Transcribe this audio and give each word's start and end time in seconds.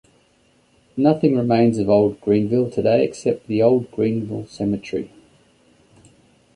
Nothing 0.97 1.37
remains 1.37 1.77
of 1.77 1.87
Old 1.87 2.19
Greenville 2.21 2.71
today 2.71 3.03
except 3.05 3.45
the 3.45 3.61
Old 3.61 3.91
Greenville 3.91 4.47
Cemetery. 4.47 5.11